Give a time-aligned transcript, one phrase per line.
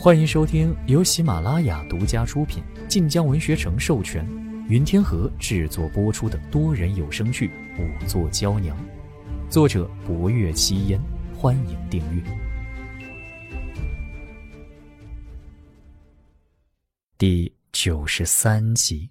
[0.00, 4.24] 欢迎收听由喜马拉雅独家出品、晋江文学城授权、
[4.68, 7.50] 云天河制作播出的多人有声剧
[7.82, 8.76] 《五座娇娘》，
[9.50, 11.00] 作者：博月七烟。
[11.36, 12.22] 欢迎订阅。
[17.18, 19.10] 第九十三集，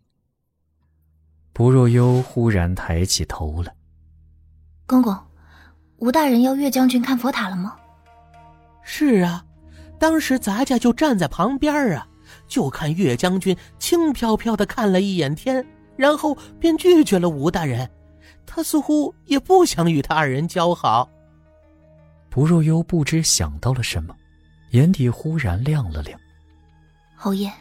[1.52, 3.76] 不若幽忽然抬起头来
[4.88, 5.14] ：“公公，
[5.98, 7.76] 吴大人要岳将军看佛塔了吗
[8.82, 9.44] ？”“是啊。”
[10.00, 12.08] 当时咱家就站在旁边啊，
[12.48, 17.90] 就看岳将军轻飘飘的看了一眼天，然后便拒绝了吴大人。
[18.46, 21.10] 他似乎也不想与他二人交好。
[22.30, 24.16] 不若幽不知想到了什么，
[24.72, 26.20] 眼底忽然亮了亮。
[27.16, 27.52] 侯爷，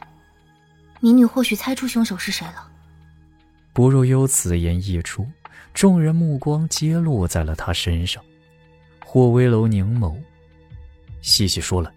[1.00, 2.70] 民女或许猜出凶手是谁了。
[3.72, 5.26] 不若幽此言一出，
[5.72, 8.22] 众人目光皆落在了他身上。
[9.04, 10.14] 霍威楼凝眸，
[11.22, 11.90] 细细说来。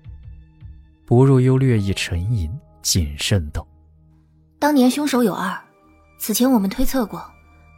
[1.09, 3.65] 不入幽略一沉吟，谨慎道
[4.61, 5.59] ：“当年凶手有二，
[6.19, 7.27] 此前我们推测过，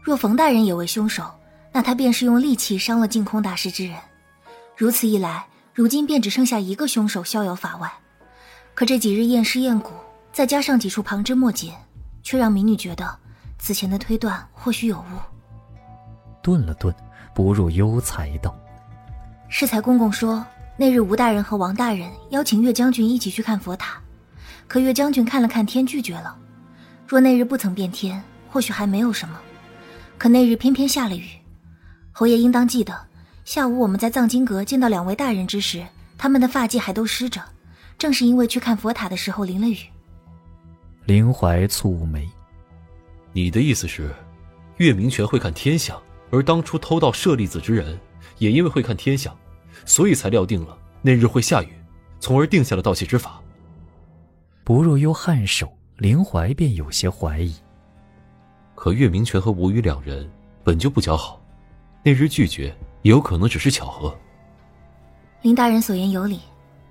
[0.03, 1.23] 若冯大人也为凶手，
[1.71, 3.97] 那他便是用利器伤了净空大师之人。
[4.75, 7.89] 如此一来，如今便只剩下一个凶手逍遥法外。
[8.73, 9.91] 可这几日验尸验骨，
[10.33, 11.73] 再加上几处旁枝末节，
[12.21, 13.17] 却让民女觉得
[13.57, 15.03] 此前的推断或许有误。”
[16.43, 16.93] 顿了顿，
[17.33, 18.53] 不入幽才道
[19.47, 20.45] ：“适才公公说。”
[20.81, 24.01] 那日，吴大人和王大人邀请岳将军一起去看佛塔，
[24.67, 26.35] 可岳将军看了看天，拒绝了。
[27.07, 29.39] 若那日不曾变天，或许还没有什么。
[30.17, 31.27] 可那日偏偏下了雨。
[32.11, 32.99] 侯爷应当记得，
[33.45, 35.85] 下午我们在藏经阁见到两位大人之时，
[36.17, 37.39] 他们的发髻还都湿着，
[37.99, 39.77] 正是因为去看佛塔的时候淋了雨。
[41.05, 42.27] 林怀蹙眉
[43.33, 44.11] ：“你的意思是，
[44.77, 47.99] 岳明权会看天象，而当初偷盗舍利子之人，
[48.39, 49.31] 也因为会看天象。”
[49.85, 51.73] 所以才料定了那日会下雨，
[52.19, 53.41] 从而定下了盗窃之法。
[54.63, 57.55] 不若幽颔首，林怀便有些怀疑。
[58.75, 60.29] 可岳明权和吴语两人
[60.63, 61.41] 本就不交好，
[62.03, 64.15] 那日拒绝也有可能只是巧合。
[65.41, 66.39] 林大人所言有理，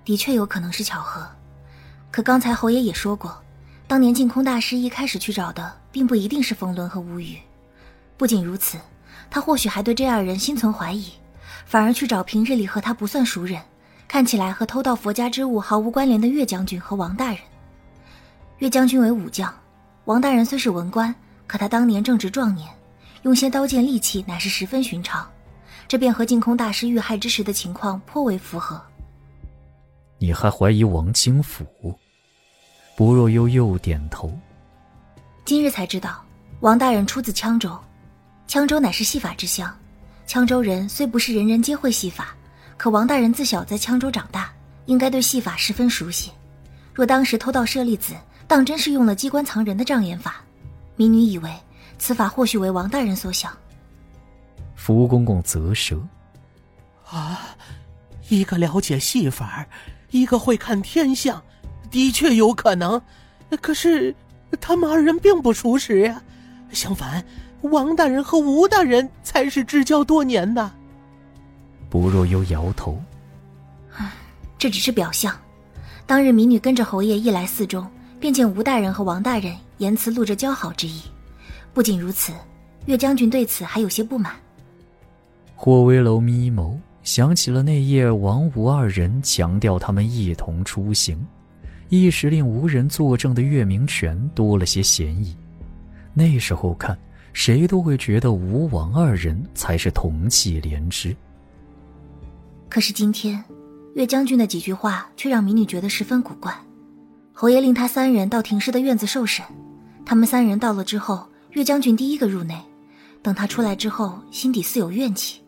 [0.05, 1.27] 的确有可能是巧合。
[2.11, 3.41] 可刚才侯爷也说过，
[3.87, 7.39] 当年净空大师一开始去找的，并不一定是冯仑和吴宇。
[8.17, 8.79] 不仅如此，
[9.31, 11.13] 他或许还对这二人心存怀疑。
[11.71, 13.63] 反而去找平日里和他不算熟人，
[14.09, 17.39] 看起来和偷盗佛家之物毫无关联的岳将军和王大人。
[18.59, 19.55] 岳将军为武将，
[20.07, 21.15] 王大人虽是文官，
[21.47, 22.69] 可他当年正值壮年，
[23.23, 25.25] 用些刀剑利器乃是十分寻常，
[25.87, 28.83] 这便和净空大师遇害之时的情况颇为符合。
[30.19, 31.65] 你还怀疑王清府？
[32.97, 34.37] 薄若幽又点头。
[35.45, 36.21] 今日才知道，
[36.59, 37.79] 王大人出自羌州，
[38.49, 39.73] 羌州乃是戏法之乡。
[40.31, 42.37] 羌州人虽不是人人皆会戏法，
[42.77, 44.49] 可王大人自小在羌州长大，
[44.87, 46.31] 应该对戏法十分熟悉。
[46.95, 48.15] 若当时偷盗舍利子，
[48.47, 50.37] 当真是用了机关藏人的障眼法。
[50.95, 51.53] 民女以为
[51.99, 53.53] 此法或许为王大人所想。
[54.77, 56.01] 福公公啧舌
[57.11, 57.41] ：“啊，
[58.29, 59.67] 一个了解戏法，
[60.11, 61.43] 一个会看天象，
[61.91, 63.03] 的确有可能。
[63.61, 64.15] 可是
[64.61, 66.23] 他们二人并不熟识呀，
[66.71, 67.25] 相反。”
[67.62, 70.71] 王大人和吴大人才是至交多年的。
[71.91, 73.00] 不若幽摇头，
[74.56, 75.37] 这只是表象。
[76.06, 77.87] 当日民女跟着侯爷一来寺中，
[78.19, 81.03] 便见吴大人和王大人言辞露着交好之意。
[81.75, 82.32] 不仅如此，
[82.87, 84.34] 岳将军对此还有些不满。
[85.54, 91.19] 霍威楼眯眸，想起了那夜王吴二人强调他们一同出行，
[91.91, 95.37] 一时令无人作证的岳明权多了些嫌疑。
[96.15, 96.98] 那时候看。
[97.33, 101.15] 谁都会觉得吴王二人才是同气连枝。
[102.69, 103.43] 可是今天，
[103.95, 106.55] 岳将军的几句话却让民女觉得十分古怪。
[107.33, 109.45] 侯爷令他三人到廷师的院子受审，
[110.05, 112.61] 他们三人到了之后，岳将军第一个入内。
[113.23, 115.41] 等他出来之后，心底似有怨气。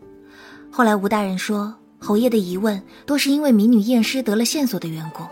[0.71, 5.23] 后来吴大人说，侯爷的疑问多是因为民女验尸得了线索的缘故。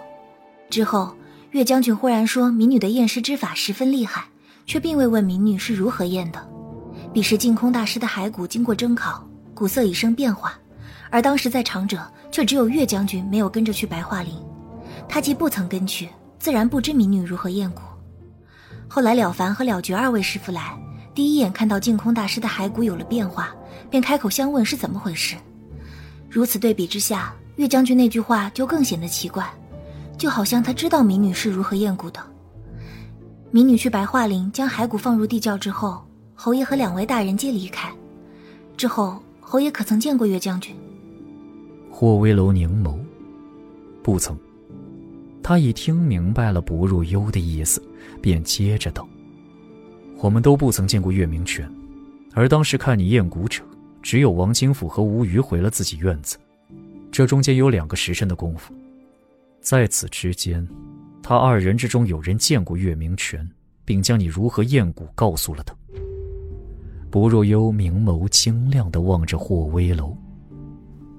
[0.68, 1.14] 之后，
[1.50, 4.26] 岳将军忽然说，民女的验尸之法十分厉害。
[4.66, 6.48] 却并未问民女是如何验的。
[7.12, 10.54] 彼时净空大师的骸骨经过蒸烤，骨色已生变化，
[11.10, 14.34] 而当时在场者却只有岳将军没有跟着去白桦林。
[15.08, 16.08] 他既不曾跟去，
[16.38, 17.82] 自然不知民女如何验骨。
[18.86, 20.78] 后来了凡和了觉二位师傅来，
[21.14, 23.54] 第一眼看到净空大师的骸骨有了变化，
[23.90, 25.36] 便开口相问是怎么回事。
[26.28, 29.52] 如此对比之下，岳将军那句话就更显得奇怪，
[30.16, 32.20] 就好像他知道民女是如何验骨的。
[33.52, 36.04] 民女去白桦林将骸骨放入地窖之后，
[36.36, 37.92] 侯爷和两位大人皆离开。
[38.76, 40.72] 之后，侯爷可曾见过岳将军？
[41.90, 42.96] 霍威楼凝眸，
[44.04, 44.38] 不曾。
[45.42, 47.82] 他已听明白了不入幽的意思，
[48.22, 49.08] 便接着道
[50.22, 51.68] ：“我们都不曾见过月明泉，
[52.32, 53.64] 而当时看你验蛊者，
[54.00, 56.38] 只有王清甫和吴余回了自己院子，
[57.10, 58.72] 这中间有两个时辰的功夫。
[59.60, 60.66] 在此之间，
[61.30, 63.48] 他二人之中有人见过月明泉，
[63.84, 65.72] 并将你如何验蛊告诉了他。”
[67.08, 70.16] 薄若幽明眸清亮的望着霍威楼，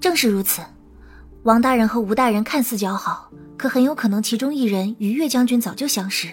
[0.02, 0.62] 正是如此。
[1.44, 6.28] 王大人和吴大人看似交好，可很有可能其中一人与岳将军早就相识，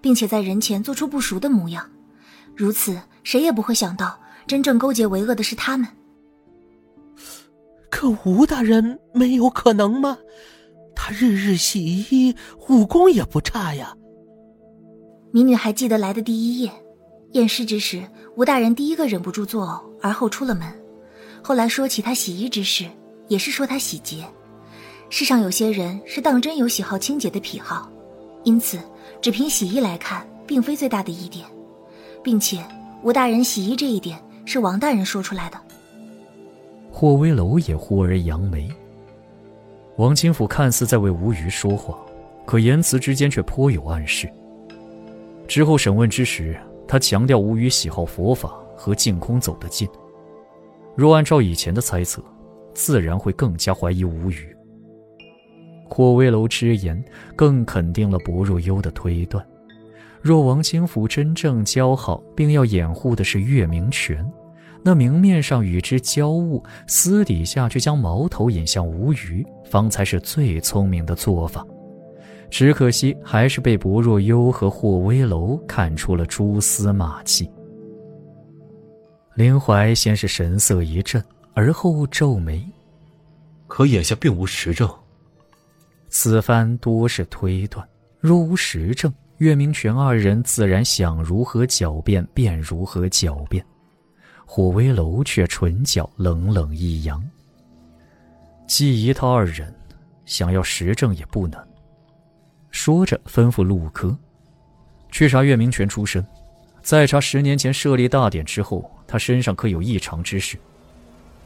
[0.00, 1.84] 并且在人前做出不熟的模样。
[2.54, 5.88] 如此，谁也不会想到，真正勾结为恶的是他们。
[7.90, 10.16] 可吴大人没有可能吗？
[10.96, 12.34] 他日日洗衣，
[12.68, 13.94] 武功也不差呀。
[15.30, 16.72] 民女还记得来的第一夜。
[17.32, 18.02] 验尸之时，
[18.36, 20.66] 吴大人第一个忍不住作呕，而后出了门。
[21.42, 22.86] 后来说起他洗衣之事，
[23.28, 24.24] 也是说他洗洁。
[25.10, 27.90] 世上有些人是当真有喜好清洁的癖好，
[28.44, 28.78] 因此
[29.20, 31.44] 只凭洗衣来看，并非最大的疑点，
[32.24, 32.64] 并且
[33.02, 35.60] 吴大人洗衣这一点是王大人说出来的。
[36.90, 38.68] 霍威楼也忽而扬眉。
[39.96, 41.98] 王清甫看似在为吴虞说话，
[42.44, 44.30] 可言辞之间却颇有暗示。
[45.48, 46.56] 之后审问之时。
[46.88, 49.88] 他强调吴虞喜好佛法和净空走得近。
[50.94, 52.22] 若按照以前的猜测，
[52.74, 54.56] 自然会更加怀疑吴虞。
[55.88, 57.04] 霍威楼之言
[57.34, 59.44] 更肯定了薄若幽的推断：
[60.22, 64.24] 若王清福真正交好，并要掩护的是月明泉，
[64.84, 71.66] 那明面上与之交恶，私底下却将矛头引向吴虞，方才是最聪明的做法。
[72.48, 77.50] 只可惜，还是被薄若幽和霍威楼看出了蛛丝马迹。
[79.34, 81.22] 林怀先是神色一震，
[81.54, 82.64] 而后皱眉。
[83.66, 84.88] 可眼下并无实证。
[86.08, 87.86] 此番多是推断，
[88.20, 93.62] 若无实证，岳明泉二人自然想如何狡辩便如何狡辩。
[94.46, 97.22] 霍威楼却唇角冷冷一扬。
[98.66, 99.72] 季姨他二人
[100.24, 101.66] 想要实证也不难。
[102.70, 104.16] 说着，吩咐陆科
[105.10, 106.26] 去查岳明权出身，
[106.82, 110.58] 再查十年前设立大典之后，他身上可有异常之事。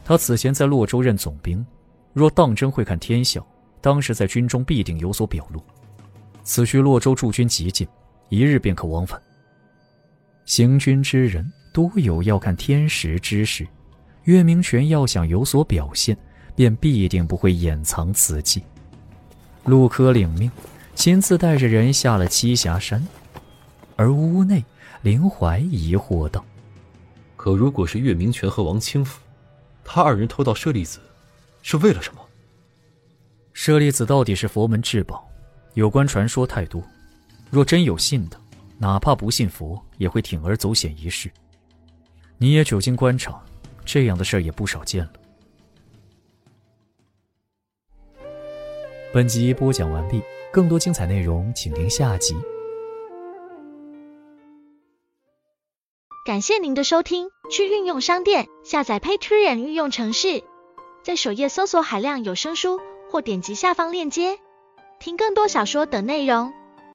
[0.05, 1.65] 他此前在洛州任总兵，
[2.13, 3.45] 若当真会看天象，
[3.81, 5.63] 当时在军中必定有所表露。
[6.43, 7.87] 此去洛州驻军极近，
[8.29, 9.21] 一日便可往返。
[10.47, 13.69] 行军之人多有要看天时之事，
[14.25, 16.17] 岳明泉要想有所表现，
[16.61, 18.63] 便必定不会掩藏此计。
[19.65, 20.51] 陆科领命。
[20.95, 23.03] 亲自带着人下了栖霞山，
[23.97, 24.63] 而屋内，
[25.01, 26.45] 林怀疑惑道
[27.35, 29.19] ：“可如果是岳明权和王清福，
[29.83, 31.01] 他二人偷盗舍利子，
[31.63, 32.21] 是为了什么？
[33.55, 35.27] 舍利子到底是佛门至宝，
[35.73, 36.83] 有关传说太多。
[37.49, 38.39] 若真有信的，
[38.77, 41.31] 哪怕不信佛，也会铤而走险一试。
[42.37, 43.43] 你也久经官场，
[43.87, 45.13] 这样的事也不少见了。”
[49.13, 50.23] 本集播讲完毕。
[50.53, 52.37] 更多精彩内容，请听下集。
[56.25, 60.45] 感谢您的收听，去运用商店下载 Patreon 运用城市，
[61.03, 62.81] 在首页搜索海量有声书，
[63.11, 64.39] 或点击下方链接
[65.01, 66.53] 听更多小说等内容。